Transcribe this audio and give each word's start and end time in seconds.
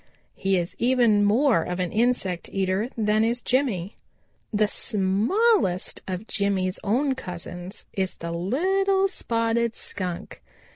He 0.33 0.57
is 0.57 0.75
even 0.79 1.23
more 1.23 1.61
of 1.61 1.79
an 1.79 1.91
insect 1.91 2.49
eater 2.51 2.89
than 2.97 3.23
is 3.23 3.43
Jimmy. 3.43 3.97
"The 4.51 4.67
smallest 4.67 6.01
of 6.07 6.25
Jimmy's 6.25 6.79
own 6.83 7.13
cousins 7.13 7.85
is 7.93 8.17
the 8.17 8.31
Little 8.31 9.07
Spotted 9.07 9.75
Skunk. 9.75 10.41